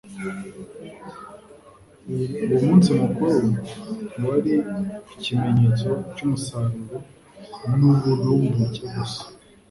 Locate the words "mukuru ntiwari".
2.99-4.53